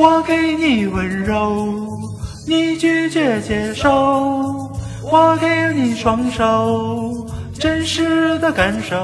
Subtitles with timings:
[0.00, 1.98] 我给你温柔，
[2.46, 3.90] 你拒绝接受；
[5.02, 7.26] 我给你双手，
[7.58, 8.96] 真实的感受；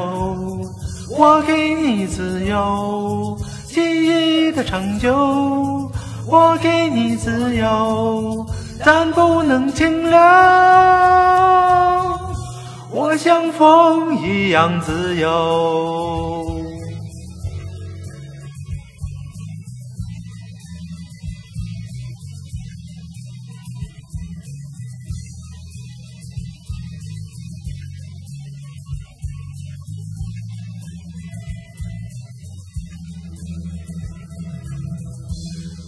[1.19, 5.11] 我给你自由，记忆的长久；
[6.29, 8.47] 我给你自由，
[8.85, 10.17] 但不能停留。
[12.93, 16.54] 我像风一样自由。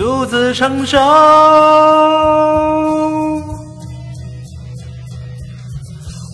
[0.00, 0.98] 独自承受。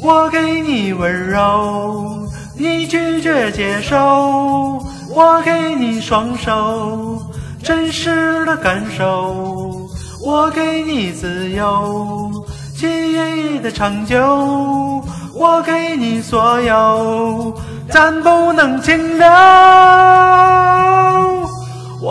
[0.05, 3.97] 我给你温柔，你拒绝接受；
[5.13, 7.21] 我给你双手，
[7.61, 9.05] 真实的感受；
[10.25, 12.31] 我给你自由，
[12.77, 14.17] 记忆的长久；
[15.35, 17.53] 我给你所有，
[17.93, 19.27] 但不能停留。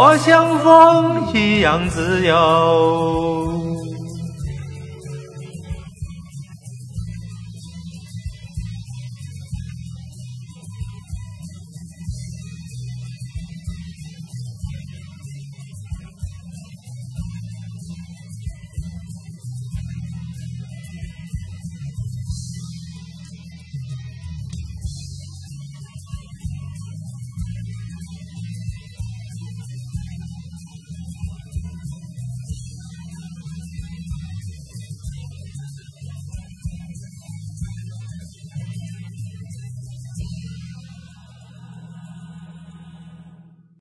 [0.08, 3.75] 我像风一样自由。